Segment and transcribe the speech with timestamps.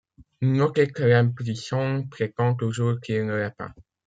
[0.41, 3.71] Notez que l’impuissant prétend toujours qu’il ne l’est pas.